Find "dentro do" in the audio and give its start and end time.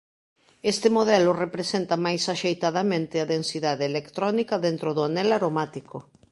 4.67-5.01